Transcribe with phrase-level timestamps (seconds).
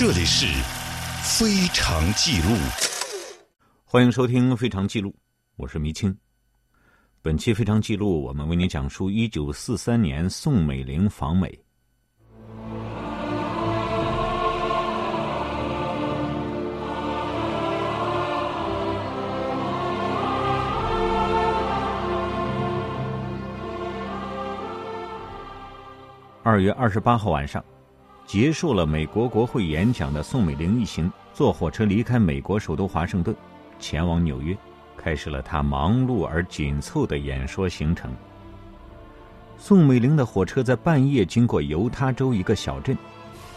[0.00, 0.46] 这里是
[1.22, 2.56] 《非常记录》，
[3.84, 5.10] 欢迎收听《非常记录》，
[5.56, 6.16] 我是迷青。
[7.20, 11.62] 本期《非常记录》，我们为您讲述一九四三年宋美龄访美。
[26.42, 27.62] 二月二十八号晚上，
[28.30, 33.34] 结束了美国国会演讲的宋美龄一行坐火车离开美国首都华盛顿，
[33.80, 34.56] 前往纽约，
[34.96, 38.14] 开始了她忙碌而紧凑的演说行程。
[39.58, 42.96] 宋美龄的火车在半夜经过犹他州一个小镇，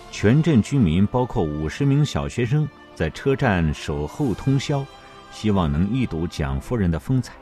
[0.10, 4.84] 全镇居民包括五十名小学生在车站守候通宵，
[5.32, 7.36] 希望能一睹蒋夫人的风采。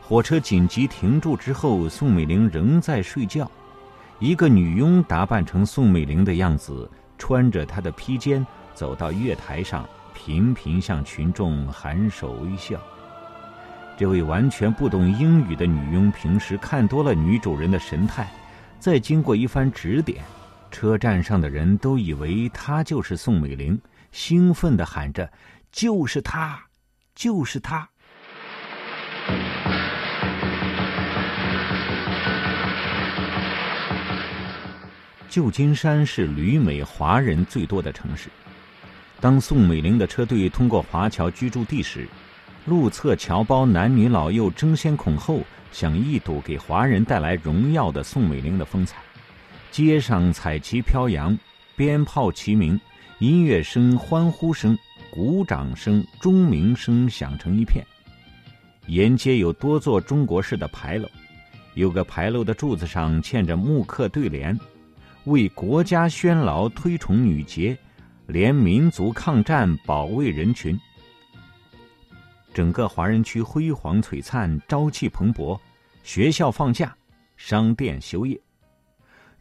[0.00, 3.50] 火车紧急停住之后，宋美龄仍在睡觉。
[4.20, 12.80] 一个女佣打扮成宋美龄的样子，穿着她的披肩，走到月台上，频频向群众含首微笑。
[13.96, 18.32] 这位完全不懂英语的女佣，平时看多了女主人的神态，
[18.78, 20.24] 再经过一番指点，
[20.70, 25.30] 车站上的人都以为她就是宋美龄，兴奋地喊着
[25.70, 26.60] ：“就是她，
[27.14, 27.88] 就是她！”
[35.34, 38.28] 旧金山是旅美华人最多的城市。
[39.20, 42.06] 当宋美龄的车队通过华侨居住地时，
[42.66, 45.40] 路侧侨胞男女老幼争先恐后，
[45.72, 49.02] 想一睹给华人带来荣耀的宋美龄的风采。
[49.72, 51.36] 街上彩旗飘扬，
[51.74, 52.80] 鞭炮齐鸣，
[53.18, 54.78] 音乐声、欢呼声、
[55.10, 57.84] 鼓掌声、钟鸣声响成一片。
[58.86, 61.08] 沿街有多座中国式的牌楼，
[61.74, 64.56] 有个牌楼的柱子上嵌着木刻对联。
[65.24, 67.76] 为国家宣劳，推崇女节，
[68.26, 70.78] 联民族抗战，保卫人群。
[72.52, 75.58] 整个华人区辉煌璀璨，朝气蓬勃。
[76.02, 76.94] 学校放假，
[77.36, 78.38] 商店休业。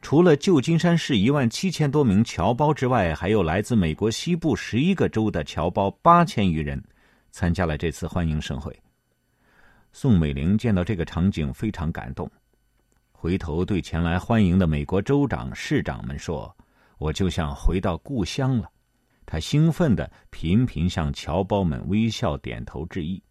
[0.02, 6.82] 除了旧金山市一万七千多名侨胞之外，还有来自美国西部十一个州的侨胞八千余人，
[7.32, 8.74] 参加了这次欢迎盛会。
[9.92, 12.30] 宋美龄见到这个场景，非常感动。
[13.24, 16.54] 回头对前来欢迎的美国州长、市长们说
[17.00, 18.70] ：“我就像回到故乡了。”
[19.26, 23.24] 他兴奋地频频向侨胞们微笑点头致意。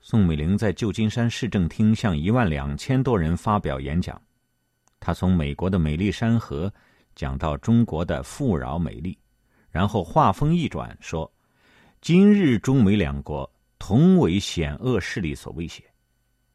[0.00, 4.18] 宋美龄在旧金山市政厅向一万两千多人发表演讲。
[4.98, 6.72] 他从美国的美丽山河
[7.14, 9.14] 讲到中国的富饶美丽，
[9.68, 11.30] 然后话锋一转说
[12.00, 15.84] ：“今日中美两国同为险恶势力所威胁，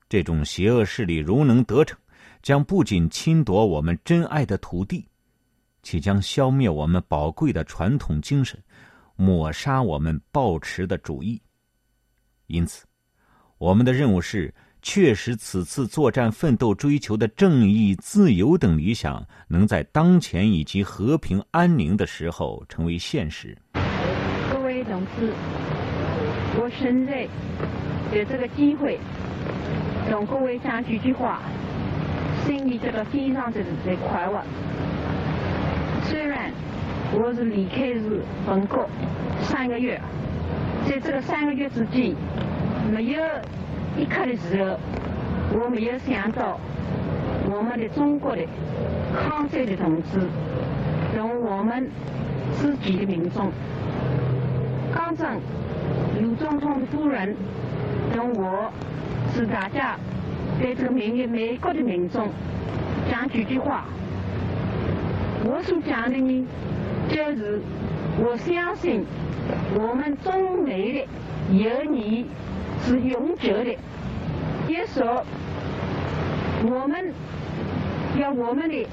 [0.09, 1.95] 这种邪恶势力如能得逞。”
[2.43, 5.07] 将不仅侵夺我们珍爱的土地，
[5.81, 8.61] 且将消灭我们宝贵的传统精神，
[9.15, 11.41] 抹杀我们抱持的主义。
[12.47, 12.85] 因此，
[13.57, 23.57] 我们的任务是确实此次作战奋斗追求的正义、自由等理想，能在当前以及和平安宁的时候成为现实。
[24.51, 25.31] 各位同志，
[26.59, 27.23] 我现在
[28.13, 28.99] 有这个机会，
[30.11, 31.41] 同各位讲几句话。
[32.45, 34.41] 心里觉得非常的的快活。
[36.03, 36.51] 虽然
[37.13, 38.87] 我是离开是本国
[39.41, 39.99] 三个月，
[40.87, 42.13] 在这个三个月之间，
[42.91, 43.21] 没有
[43.97, 44.77] 一刻的时候，
[45.53, 46.59] 我没有想到
[47.49, 48.41] 我们的中国的
[49.15, 50.19] 抗战的同志，
[51.15, 51.89] 同我们
[52.57, 53.51] 自己的民众，
[54.93, 55.39] 刚正
[56.21, 57.35] 卢总统夫人，
[58.13, 58.71] 同我
[59.33, 59.97] 是大家。
[60.59, 62.29] 对这个美美国的民众
[63.09, 63.85] 讲几句话，
[65.43, 66.47] 我所讲的呢，
[67.09, 67.61] 就是
[68.17, 69.03] 我相信
[69.75, 72.25] 我们中美的友谊
[72.85, 73.75] 是永久的，
[74.69, 75.25] 也说
[76.63, 77.13] 我们
[78.17, 78.87] 要我们的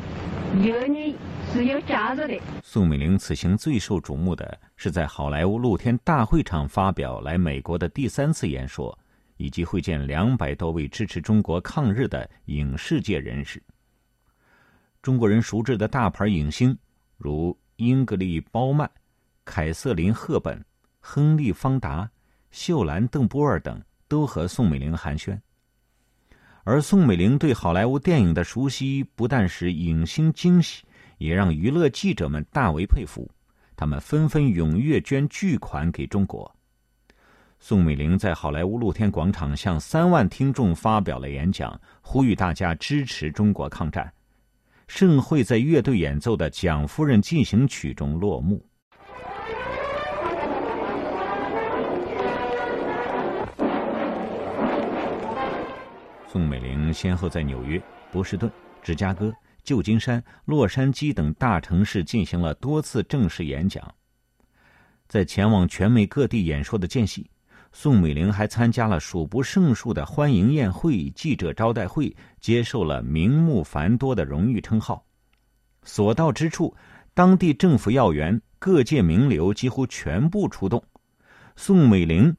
[0.63, 1.15] 友谊
[1.53, 2.35] 是有价值的。
[2.63, 8.97] 宋美龄此行最受瞩目的是在好莱坞露天大会场发表来美国的第三次演说。
[9.41, 13.61] 以及会见两百多位支持中国抗日的影视界人士。
[15.01, 16.77] 中国人熟知的大牌影星，
[17.17, 18.89] 如英格丽·褒曼、
[19.47, 20.63] 凯瑟琳·赫本、
[21.01, 22.09] 亨利·方达、
[22.51, 25.41] 秀兰·邓波尔等，都和宋美龄寒暄。
[26.63, 30.85] 而宋美龄对好莱坞电影的熟悉，不但使影星惊喜，
[31.17, 33.27] 也让娱乐记者们大为佩服。
[33.75, 36.55] 他们纷纷踊跃捐巨款给中国。
[37.63, 44.11] 宋美龄在好莱坞露天广场向三万听众发表了演讲呼吁大家支持中国抗战
[44.89, 48.65] 盛会在乐队演奏的蒋夫人进行曲中落幕。
[56.27, 57.81] 宋美龄先后在纽约
[58.11, 58.51] 波士顿
[58.83, 59.33] 芝加哥
[59.63, 63.95] 旧金山洛杉矶等大城市进行了多次正式演讲。
[65.07, 67.31] 在前往全美各地演说的间隙
[67.73, 75.05] 宋美龄还参加了数不胜数的欢迎宴会、记者招待会，接受了名目繁多的荣誉称号。
[75.83, 76.75] 所到之处，
[77.15, 80.83] 当地政府要员、各界名流几乎全部出动，
[81.55, 82.35] 宋美龄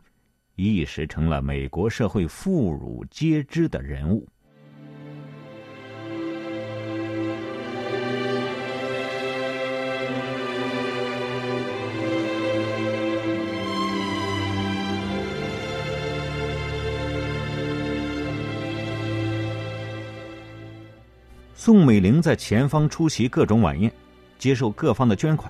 [0.56, 4.28] 一时成了美国社会妇孺皆知的人物。
[21.64, 23.94] 宋美龄在前方出席各种晚宴，
[24.40, 25.48] 接受各方的捐款；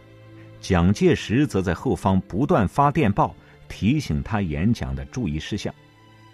[0.59, 3.33] 蒋介石则在后方不断发电报
[3.69, 5.73] 提醒他演讲的注意事项。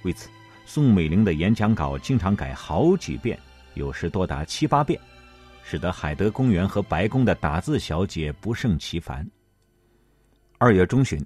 [0.02, 0.30] 为此，
[0.66, 3.38] 宋美龄的演讲稿经常改好几遍，
[3.76, 5.00] 有时多达七八遍，
[5.64, 9.30] 使得海德公园和白宫的打字小姐不胜其烦。
[10.58, 11.24] 二月中旬，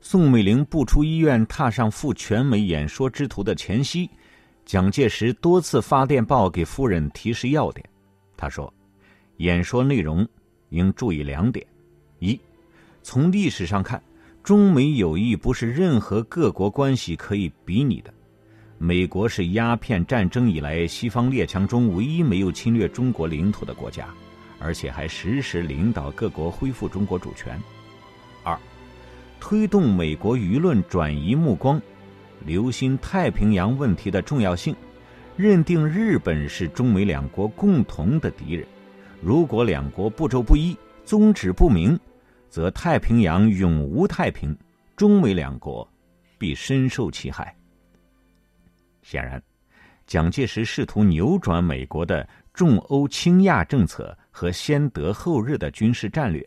[0.00, 4.10] 宋美龄步出医院，踏上赴全美演说之途的前夕。
[4.66, 7.88] 蒋介石多次发电报给夫人提示要点，
[8.36, 8.70] 他说
[9.38, 10.26] ：“演说内容
[10.70, 11.64] 应注意两点：
[12.18, 12.38] 一，
[13.00, 14.02] 从历史上看，
[14.42, 18.12] 中美友谊不是任何各国关系可以比拟的。
[18.76, 24.08] 美国是鸦片战争以来西方列强中唯一没有侵略中国领土的国家，
[24.58, 27.56] 而且还时时领导各国恢复中国主权。
[28.42, 28.58] 二，
[29.38, 31.80] 推动美国舆论转移目光。”
[32.44, 34.74] 留心太平洋问题的重要性，
[35.36, 38.66] 认定日本是中美两国共同的敌人。
[39.22, 41.98] 如果两国步骤不一、宗旨不明，
[42.48, 44.56] 则太平洋永无太平，
[44.96, 45.88] 中美两国
[46.38, 47.54] 必深受其害。
[49.02, 49.42] 显然，
[50.06, 56.44] 蒋介石试图扭转美国的重欧轻亚政策和先德后日的军事战略。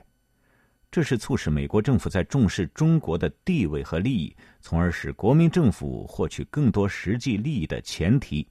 [0.91, 8.47] 这是促使美国政府在重视中国的地位和利益，从而使国民政府获取更多实际利益的前提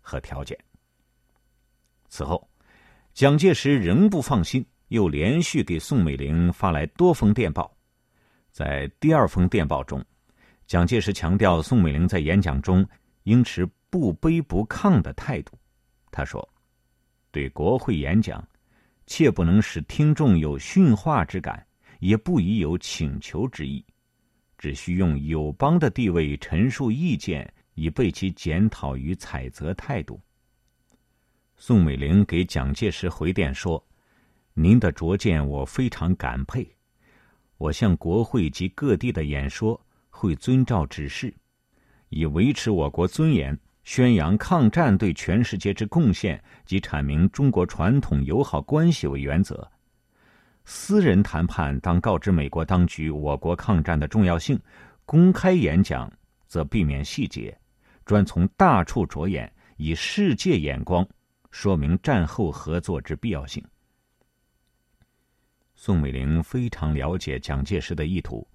[0.00, 0.58] 和条件。
[2.08, 2.48] 此后，
[3.12, 7.70] 蒋介石仍不放心，又连续给宋美龄发来多封电报。
[8.50, 10.02] 在第二封电报中，
[10.66, 12.86] 蒋介石强调宋美龄在演讲中
[13.24, 15.52] 应持不卑不亢的态度。
[16.10, 16.48] 他说
[17.30, 18.42] ：“对国会演讲，
[19.06, 21.62] 切不能使听众有训话之感。”
[22.04, 23.82] 也不宜有请求之意，
[24.58, 30.20] 只需用友邦的地位陈述意见，以备其检讨与采择态度。
[31.56, 33.82] 宋美龄给蒋介石回电说
[34.52, 36.68] ：“您的拙见我非常感佩，
[37.56, 39.80] 我向国会及各地的演说
[40.10, 41.34] 会遵照指示，
[42.10, 49.66] 以维持我国尊严、宣扬抗战对全世界之贡献及阐明中国传统友好关系为原则。”
[50.66, 54.58] 私人谈判当告知美国当局我国抗战的重要性，
[55.04, 56.10] 公开演讲
[56.46, 57.56] 则避免细节，
[58.06, 61.06] 专从大处着眼，以世界眼光
[61.50, 63.62] 说明战后合作之必要性。
[65.74, 68.46] 宋美龄非常了解蒋介石的意图，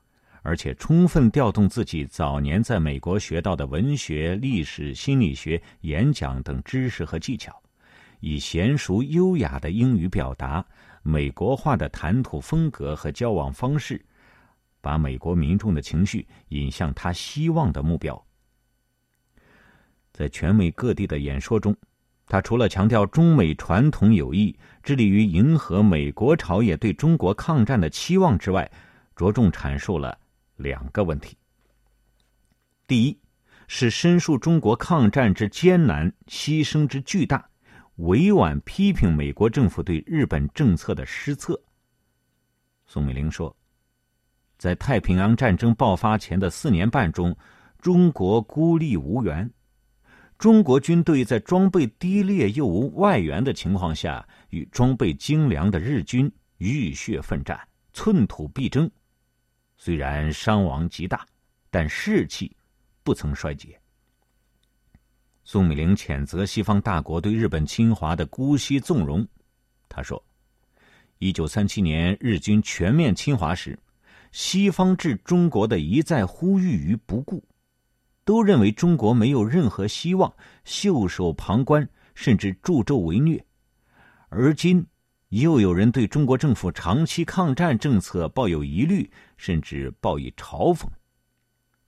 [0.41, 7.55] 而且充分调动自己早年在美国学到的文学、历史、心理学、演讲等知识和技巧，
[8.19, 10.65] 以娴熟优雅的英语表达。
[11.09, 13.99] 美国化的谈吐风格和交往方式，
[14.79, 18.23] 把美国民众的情绪引向他希望的目标。
[20.13, 21.75] 在全美各地的演说中，
[22.27, 28.71] 他除了强调中美传统友谊、致力于迎合美国朝野对中国抗战的期望之外，
[29.15, 30.15] 着重阐述了
[30.57, 31.35] 两个问题：
[32.85, 33.19] 第一，
[33.67, 37.48] 是申述中国抗战之艰难、牺牲之巨大。
[37.99, 41.61] 委婉批评美国政府对日本政策的失策。
[42.85, 43.53] 宋美龄说
[44.57, 47.35] ：“在太平洋战争爆发前的四年半中，
[47.79, 49.49] 中国孤立无援，
[50.37, 57.59] 中国军队在装备低劣又无外援的情况下，与装备精良的日军浴血奋战，
[57.91, 58.89] 寸土必争。
[59.75, 61.25] 虽然伤亡极大，
[61.69, 62.55] 但士气
[63.03, 63.78] 不曾衰竭。”
[65.51, 69.27] 宋美龄谴责西方大国对日本侵华的姑息纵容。
[69.89, 70.23] 他说
[71.17, 73.75] ：“一九三七年日军全面侵华时，
[74.31, 77.43] 西方置中国的一再呼吁于不顾，
[78.23, 80.31] 都认为中国没有任何希望，
[80.65, 83.43] 袖手旁观，甚至助纣为虐。
[84.29, 84.85] 而今，
[85.29, 90.85] 又有人对中国政府长期抗战政策抱有疑虑，甚至报以嘲讽。”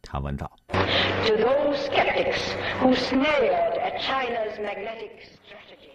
[0.01, 0.51] 他问道。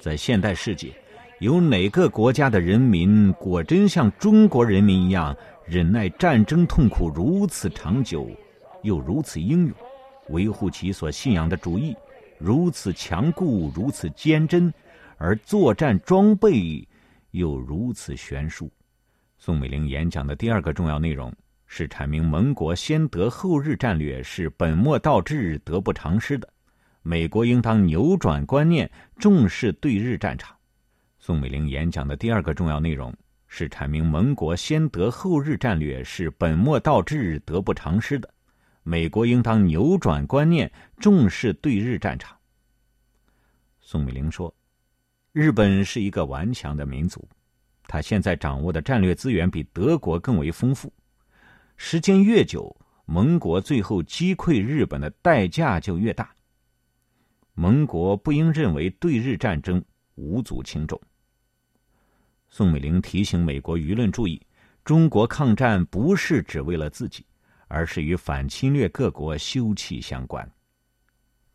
[0.01, 0.93] 在现代世界，
[1.41, 5.37] 有哪个国家的人民果真像中国人民一样
[5.67, 8.31] 忍耐战争痛苦如此长久，
[8.83, 9.75] 又如此英勇，
[10.29, 11.97] 维护其所信仰的主义，
[12.39, 14.73] 如此强固，如此坚贞，
[15.19, 16.87] 而作战装备
[17.33, 18.71] 又如此悬殊？
[19.39, 21.35] 宋美龄演讲的第二个重要内容
[21.67, 26.49] 是阐明盟国先德后日战略是本末倒置、得不偿失的，
[27.03, 30.57] 美国应当扭转观念，重视对日战场。
[31.19, 33.13] 宋美龄演讲的第二个重要内容
[33.49, 38.33] 是阐明盟国先德后日战略是本末倒置、得不偿失的，
[38.83, 42.37] 美国应当扭转观念，重视对日战场。
[43.81, 44.53] 宋美龄说
[45.33, 47.29] ：“日本是一个顽强的民族。”
[47.89, 50.93] 他现在掌握的战略资源比德国更为丰富，
[51.77, 56.35] 时间越久，盟国最后击溃日本的代价就越大。
[57.55, 59.83] 盟国不应认为对日战争
[60.15, 61.01] 无足轻重。
[62.49, 64.41] 宋美龄提醒美国舆论注意：
[64.85, 67.25] 中国抗战不是只为了自己，
[67.69, 70.51] 而是与反侵略各国休戚相关。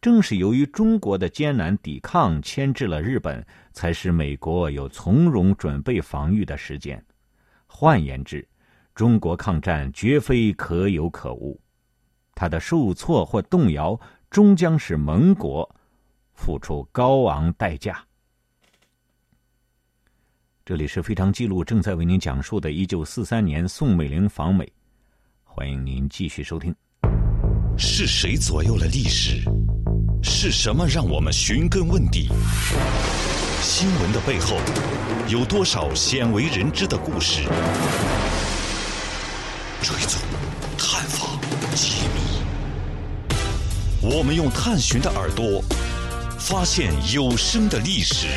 [0.01, 7.03] 正是由于中国的艰难抵抗牵制了日本，才使美国有从容准备防御的时间。
[7.67, 8.47] 换言之，
[8.93, 11.59] 中国抗战绝非可有可无，
[12.35, 15.67] 他的受挫或动摇，终将使盟国
[16.33, 18.03] 付出高昂代价。
[20.65, 24.71] 这里是非常记录正在为您讲述的1943年宋美龄访美，
[25.43, 26.73] 欢迎您继续收听。
[27.77, 29.41] 是谁左右了历史？
[30.21, 32.27] 是什么让我们寻根问底？
[33.61, 34.57] 新闻的背后
[35.29, 37.47] 有多少鲜为人知的故事？
[39.83, 40.21] 追踪、
[40.77, 41.41] 探访、
[41.73, 42.21] 揭秘，
[43.99, 45.59] 我们用探寻的耳朵
[46.37, 48.27] 发现有声的历史。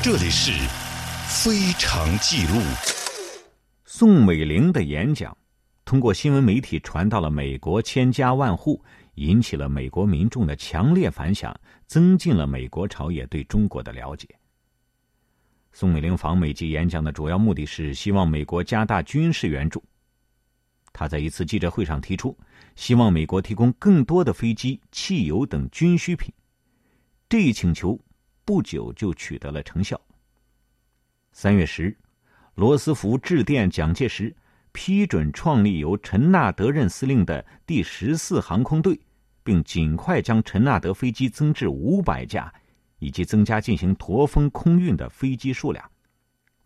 [0.00, 0.52] 这里是
[1.26, 2.62] 非常记录。
[3.84, 5.36] 宋美龄的演讲
[5.84, 8.80] 通过新闻媒体传到了美国千家万户。
[9.16, 11.52] 引起了美国民众的强烈反响，
[11.88, 14.28] 增进了美国朝野对中国的了解。
[15.80, 19.80] 宋美龄访美及演讲的主要目的是希望美国加大军事援助。
[20.92, 22.36] 他在一次记者会上提出，
[22.74, 26.34] 希望美国提供更多的飞机、汽油等军需品。
[27.28, 27.96] 这一请求
[28.44, 30.00] 不久就取得了成效。
[31.30, 31.96] 三月十日，
[32.56, 34.34] 罗斯福致电蒋介石，
[34.72, 38.98] 批准创立由陈纳德任司令的第十四航空队。
[39.44, 42.52] 并尽快将陈纳德飞机增至五百架，
[42.98, 45.90] 以及增加进行驼峰空运的飞机数量。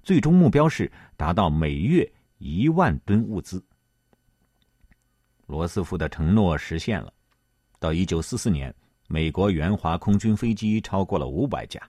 [0.02, 3.62] 最终目标是达到每月一万吨物资。
[5.46, 7.12] 罗斯福的承诺实现了。
[7.78, 8.74] 到一九四四年，
[9.08, 11.80] 美国援华空军飞机超过了五百架，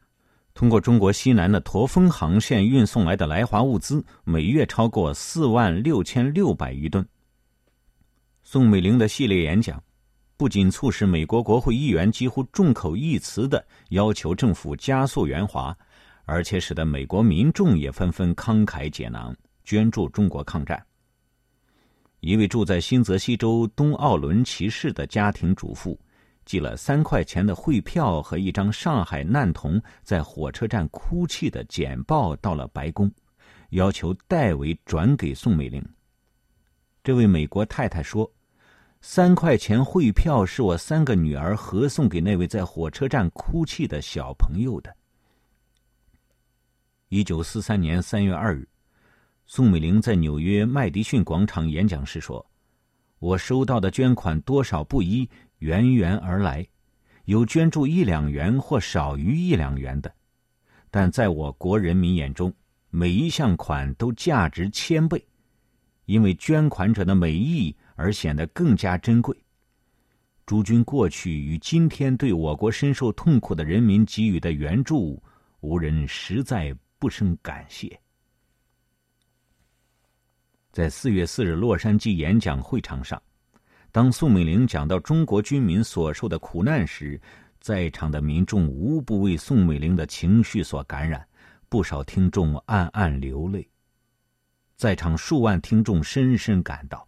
[0.54, 7.08] 通过中国西南的驼峰航线运送来的来华物资，每月超过四万六千六百余吨。
[8.44, 9.82] 宋美龄的系列演讲。
[10.36, 15.78] 不仅促使美国国会议员几乎众口一词的要求政府加速援华，
[16.26, 20.84] 而且使得美国民众也纷纷慷慨解囊，捐助中国抗战。
[22.20, 26.00] 一位住在新泽西州东奥伦骑士的家庭主妇，
[26.46, 33.12] 寄了三块钱的汇票和一张上海难童在火车站哭泣的简报到了白宫，
[33.70, 35.86] 要求代为转给宋美龄。
[37.04, 38.30] 这位美国太太说。
[39.06, 44.96] 三块钱汇票是我三个女儿合送给那位在火车站哭泣的小朋友的。
[47.10, 48.66] 一九四三年三月二日，
[49.46, 52.44] 宋美龄在纽约麦迪逊广场演讲时说
[53.20, 56.66] ：“我收到的捐款多少不一，源源而来，
[57.26, 60.10] 有捐助一两元或少于一两元的，
[60.90, 62.52] 但在我国人民眼中，
[62.90, 65.22] 每一项款都价值千倍，
[66.06, 69.36] 因为捐款者的美意。”而显得更加珍贵。
[70.46, 75.22] 诸君过去与今天对我国深受痛苦的人民给予的援助，
[75.62, 77.98] 无人实在不生感谢。
[80.72, 83.22] 在四月四日洛杉矶演讲会场上，
[83.92, 87.22] 当宋美龄讲到中国军民所受的苦难时，
[87.62, 91.26] 在场的民众无不为宋美龄的情绪所感染，
[91.70, 93.66] 不少听众暗暗流泪。
[94.76, 97.08] 在场数万听众深深感到。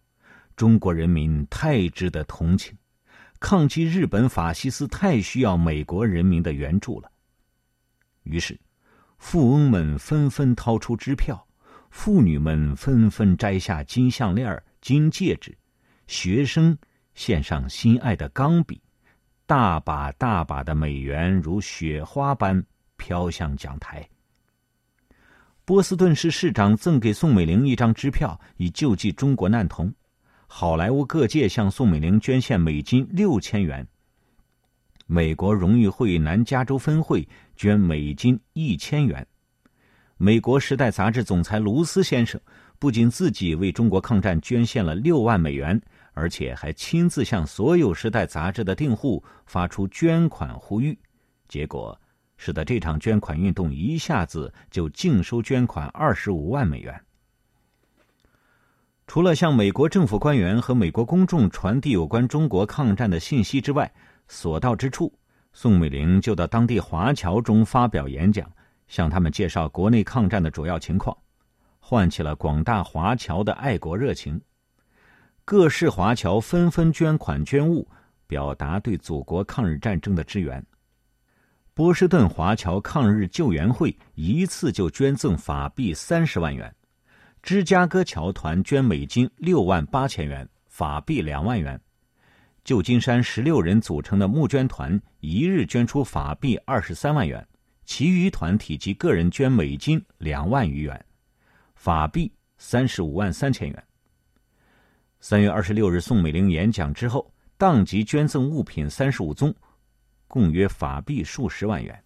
[0.56, 2.74] 中国人民太值得同情，
[3.38, 7.12] 抗击日本法西斯太需要美国人民的援助了。
[8.22, 8.58] 于是，
[9.18, 11.46] 富翁们纷纷掏出支票，
[11.90, 15.56] 妇女们纷纷摘下金项链、金戒指，
[16.06, 16.76] 学生
[17.14, 18.80] 献上心爱的钢笔，
[19.44, 22.64] 大把大把的美元如雪花般
[22.96, 24.08] 飘向讲台。
[25.66, 29.92] 波士顿市市长赠给宋美龄一张支票，以救济中国难童。
[30.58, 33.86] 好莱坞各界向宋美龄捐献美金六千元。
[35.04, 39.26] 美国荣誉会南加州分会捐美金一千元。
[40.16, 42.40] 美国《时代》杂志总裁卢斯先生
[42.78, 45.78] 不仅自己为中国抗战捐献了六万美元，
[46.14, 50.98] 而且还亲自向所有《时代》杂志的订户发出捐款呼吁，
[51.48, 52.00] 结果。
[52.38, 56.98] 使得这场捐款运动一下子就净收捐款二十五万美元。
[59.06, 63.90] 除了向美国政府官员和美国公众传递有关中国抗战的信息之外，
[64.26, 65.12] 所到之处，
[65.52, 68.50] 宋美龄就到当地华侨中发表演讲，
[68.88, 71.16] 向他们介绍国内抗战的主要情况，
[71.78, 74.40] 唤起了广大华侨的爱国热情。
[75.44, 77.88] 各市华侨纷纷捐款捐物，
[78.26, 80.64] 表达对祖国抗日战争的支援。
[81.74, 86.74] 波士顿华侨抗日救援会一次就捐赠法币三十万元，
[87.46, 91.80] 芝加哥侨团捐美金六万八千元，法币两万元，
[92.64, 97.46] 旧金山十六人组成的募捐团一日捐出法币二十三万元，
[97.84, 101.06] 其余团体及个人捐美金两万余元，
[101.76, 103.84] 法币三十五万三千元。
[105.20, 109.54] 三月二十六日，宋美龄演讲之后，当即捐赠物品三十五宗。
[110.26, 112.02] 共约法币数十万元。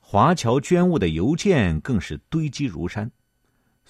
[0.00, 3.08] 华侨捐物的邮件更是堆积如山。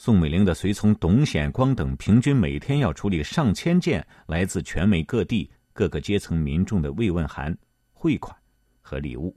[0.02, 7.54] 宋美龄的随从董显光等，平均每天要处理上千件来自全美各地各个阶层民众的慰问函、
[7.92, 8.34] 汇款
[8.80, 9.36] 和礼物。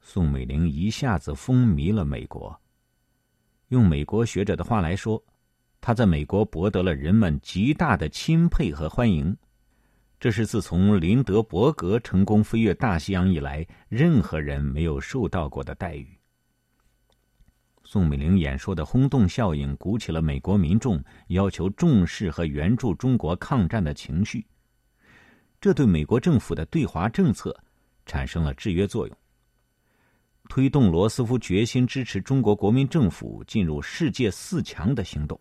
[0.00, 2.56] 宋美龄一下子风靡了美国。
[3.70, 5.20] 用美国学者的话来说，
[5.80, 9.36] 她在美国博得了人们极大的钦佩和欢迎。
[10.20, 16.19] 这是自从林德伯格成功飞越大西洋以来，任何人没有受到过的待遇。
[17.92, 24.46] 宋美龄演说的轰动效应，鼓起了美国民众要求重视和援助中国抗战的情绪，
[25.60, 27.52] 这对美国政府的对华政策
[28.06, 29.16] 产生了制约作用，
[30.48, 35.36] 推动罗斯福决心支持中国国民政府进入世界四强的行动。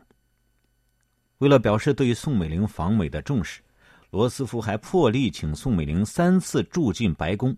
[1.38, 3.62] 为了表示对宋美龄访美的重视。
[4.10, 7.56] 罗斯福还破例请宋美龄三次住进白宫，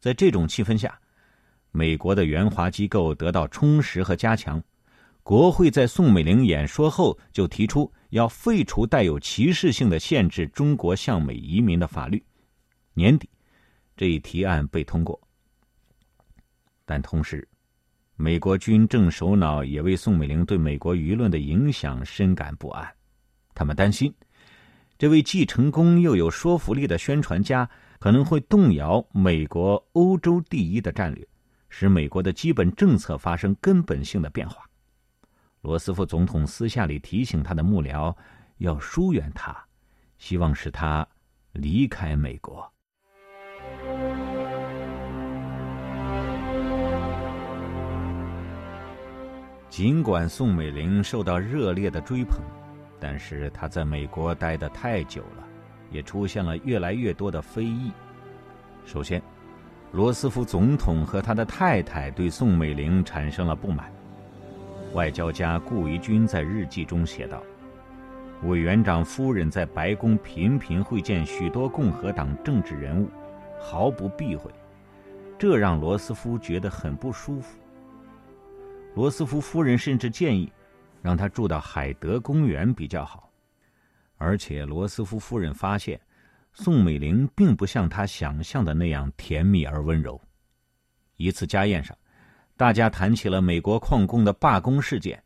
[0.00, 1.00] 在这种气氛下，
[1.76, 4.62] 美国的援华机构得到充实和加强。
[5.24, 12.22] 国会在宋美龄演说后就提出要废除带有歧视性的限制中国向美移民的法律。
[12.92, 13.28] 年底，
[13.96, 15.20] 这一提案被通过。
[16.84, 17.46] 但同时，
[18.14, 22.88] 美国军政首脑也为宋美龄对美国舆论的影响深感不安，
[23.52, 24.14] 他们担心。
[24.96, 31.26] 这位既成功又有说服力的宣传家可能会动摇美国“欧洲第一”的战略，
[31.76, 34.64] 使美国的基本政策发生根本性的变化。
[35.62, 38.14] 罗斯福总统私下里提醒他的幕僚
[38.58, 39.52] 要疏远他，
[40.16, 41.04] 希望使他
[41.50, 42.72] 离开美国。
[49.68, 52.38] 尽管宋美龄受到热烈的追捧。
[53.00, 55.44] 但是他在美国待得太久了，
[55.90, 57.90] 也出现了越来越多的非议。
[58.86, 59.20] 首先，
[59.94, 63.92] 罗斯福总统和他的太太对宋美龄产生了不满。
[64.92, 67.40] 外交家顾维钧在日记中写道
[68.42, 73.08] ：“委员长夫人在白宫频频会见许多共和党政治人物，
[73.60, 74.50] 毫不避讳，
[75.38, 77.56] 这让罗斯福觉得很不舒服。
[78.96, 80.52] 罗斯福夫人甚至建议。”
[81.04, 83.30] 让他住到海德公园比较好，
[84.16, 86.00] 而且罗斯福夫人发现，
[86.54, 90.20] 宋美龄并不像她想象的那样甜蜜而温柔。
[91.16, 91.96] 一次家宴上，
[92.56, 95.22] 大家谈起了美国矿工的罢工事件。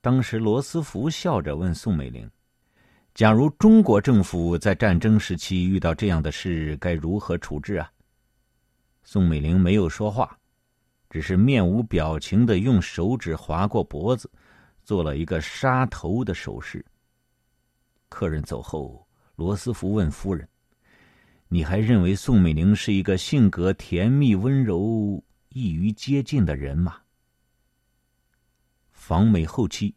[0.00, 2.30] 当时罗斯福笑着问宋美龄
[3.14, 7.90] ：“假如中国政府在战争时期遇到这样的事，该如何处置啊？”
[9.04, 10.38] 宋美龄没有说话，
[11.10, 14.30] 只是面无表情的用手指划过脖子。
[14.82, 16.84] 做了一个杀头的手势。
[18.10, 20.46] 客人走后，罗斯福问夫人
[21.48, 26.96] ：“你还认为宋美龄是一个性格甜蜜、温柔、易于接近的人吗？”
[28.92, 29.94] 访美后期，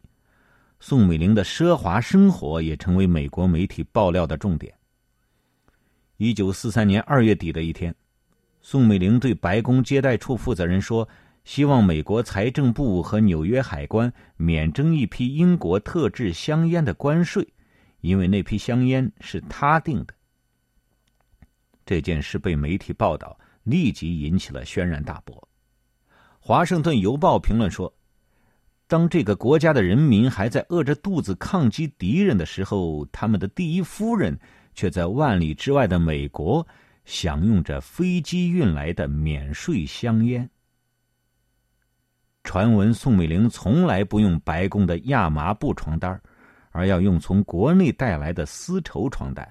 [0.80, 4.74] 宋美龄的奢华生活也成为美国媒体爆料的重点。
[6.16, 7.94] 一九四三年二月底的一天，
[8.60, 11.08] 宋美龄对白宫接待处负责人说。
[11.44, 17.48] 希望美国财政部和纽约海关免征一批英国特制香烟的关税，
[18.02, 20.12] 因为那批香烟是他订的。
[21.88, 25.34] 这件事被媒体报道，立即引起了轩然大波。
[26.38, 27.90] 《华盛顿邮报》评论说
[28.86, 34.38] ：“当这个国家的人民还在饿着肚子抗击敌人的时候，他们的第一夫人
[34.74, 36.66] 却在万里之外的美国
[37.06, 40.46] 享用着飞机运来的免税香烟。”
[42.44, 46.20] 传闻宋美龄从来不用白宫的亚麻布床单，
[46.70, 49.48] 而要用从国内带来的丝绸床单。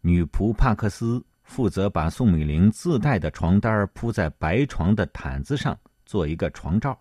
[0.00, 1.20] 女仆帕克斯。
[1.46, 7.00] 负责把宋美龄自带的床单铺在白床的毯子上，做一个床罩。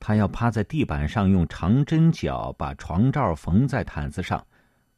[0.00, 4.44] 他要趴在地板上，用长针脚把床罩缝在毯子上，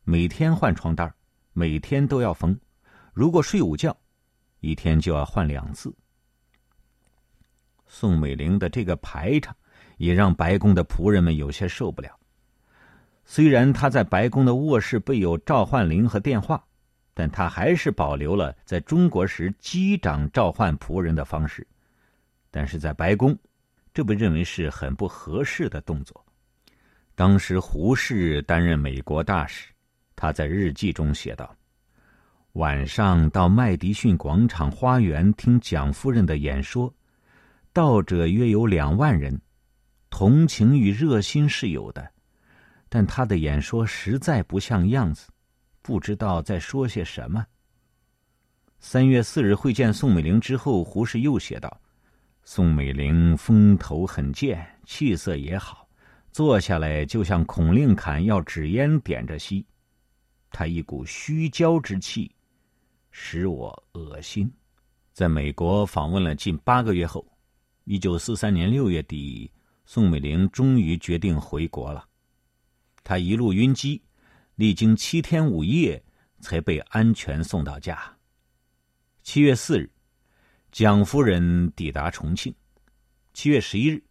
[0.05, 1.13] 每天换床单，
[1.53, 2.59] 每天都要缝。
[3.13, 3.95] 如果睡午觉，
[4.61, 5.93] 一天就要换两次。
[7.87, 9.55] 宋美龄的这个排场，
[9.99, 12.11] 也让白宫的仆人们有些受不了。
[13.25, 16.65] 虽然他在白宫的卧室备有召唤铃和电话。
[17.19, 21.67] 但他还是保留了在中国时机长召唤仆人的方式，
[22.51, 23.35] 但是在白宫，
[23.95, 26.23] 这被认为是很不合适的动作。
[27.15, 29.73] 当时胡适担任美国大使，
[30.15, 31.57] 他在日记中写道
[32.53, 36.93] ：“晚上到麦迪逊广场花园听蒋夫人的演说，
[37.73, 39.41] 到者约有两万人，
[40.11, 42.07] 同情与热心是有的，
[42.91, 45.29] 但他的演说实在不像样子。”
[45.87, 47.47] 不知道在说些什么。
[48.81, 51.81] 三月四日会见宋美龄之后，胡适又写道
[52.43, 55.89] ：“宋美龄风头很健，气色也好，
[56.33, 59.65] 坐下来就像孔令侃要纸烟点着吸，
[60.51, 62.35] 他一股虚焦之气，
[63.13, 64.53] 使我恶心。”
[65.15, 67.25] 在美国访问了近八个月后，
[67.85, 69.49] 一九四三年六月底，
[69.85, 72.05] 宋美龄终于决定回国了。
[73.05, 74.03] 她一路晕机。
[74.57, 76.03] 历经七天五夜，
[76.41, 78.17] 才被安全送到家。
[79.23, 79.91] 七月四日，
[80.73, 82.55] 蒋夫人抵达重庆。
[83.35, 84.03] 七月十一日，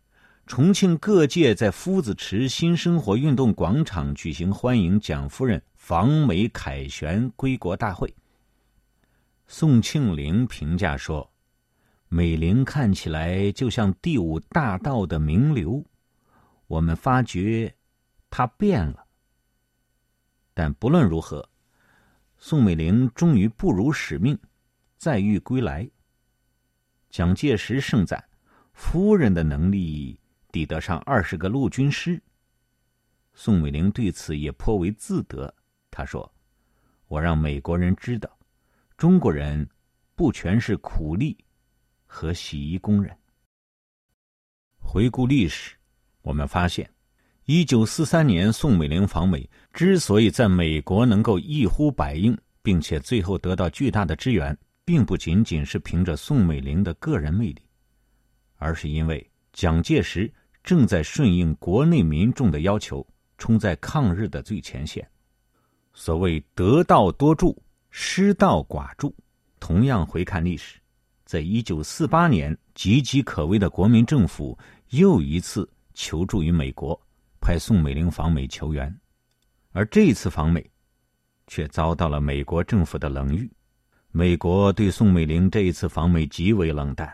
[0.45, 8.13] 重庆各界在夫子池新生活运动广场举行欢迎蒋夫人访美凯旋归国大会。
[9.47, 11.27] 宋庆龄评价说
[12.07, 15.83] ：“美龄看起来就像第五大道的名流，
[16.67, 17.73] 我们发觉
[18.29, 19.04] 她变了。”
[20.55, 21.47] 但不论如何，
[22.37, 24.39] 宋美龄终于不辱使命，
[24.97, 25.87] 再遇归来。
[27.09, 28.23] 蒋介石盛赞
[28.73, 30.17] 夫人的能力
[30.51, 32.19] 抵得上二十个陆军师。
[33.33, 35.53] 宋美龄对此也颇为自得。
[35.91, 36.33] 他说
[37.07, 38.39] ：“我让美国人知道，
[38.95, 39.69] 中国人
[40.15, 41.37] 不全是苦力
[42.05, 43.13] 和洗衣工人。”
[44.79, 45.75] 回顾历史，
[46.21, 46.89] 我们发现。
[47.47, 57.57] 一九四三年，宋美龄访美之所以在美国能够一呼百应，并且最后得到巨大的支援，并不仅仅是凭着宋美龄的个人魅力，
[58.55, 60.33] 而是因为蒋介石
[60.63, 63.05] 正在顺应国内民众的要求，
[63.37, 65.05] 冲在抗日的最前线。
[65.93, 69.13] 所谓“得道多助，失道寡助”，
[69.59, 70.79] 同样回看历史，
[71.25, 74.57] 在一九四八年，岌岌可危的国民政府
[74.91, 76.97] 又一次求助于美国。
[77.41, 78.93] 派宋美龄访美求援，
[79.75, 80.65] 而这次访美，
[81.47, 83.51] 却遭到了美国政府的冷遇。
[84.09, 87.13] 美国对宋美龄这一次访美极为冷淡。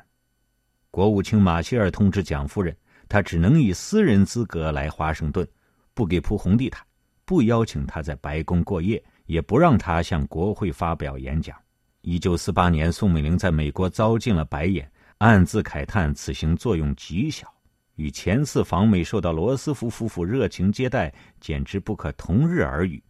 [0.91, 2.77] 国务卿马歇尔通知蒋夫人，
[3.09, 5.47] 他只能以私人资格来华盛顿，
[5.95, 6.85] 不给铺红地毯，
[7.25, 11.57] 不邀请他在白宫过夜，也不让他向国会发表演讲。
[12.01, 17.51] 一九四八年，宋美龄在美国遭尽了白眼，暗自慨叹此行作用极小。
[17.95, 23.01] 与前次访美受到罗斯福夫妇热情接待，简直不可同日而语。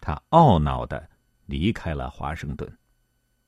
[0.00, 1.08] 他懊恼的
[1.46, 2.70] 离开了华盛顿，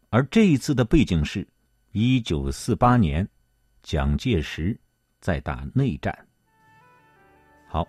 [0.09, 1.47] 而这一次的背景是，
[1.93, 3.29] 一九四八年，
[3.83, 4.79] 蒋介石
[5.21, 6.27] 在打内战。
[7.69, 7.87] 好，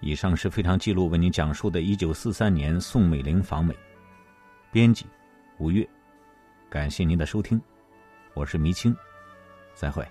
[0.00, 3.74] 以上是非常记录为您讲述的1943年宋美龄访美。
[4.70, 5.06] 编辑：
[5.58, 5.88] 吴越，
[6.68, 7.60] 感谢您的收听，
[8.34, 8.94] 我是迷青，
[9.74, 10.06] 再会。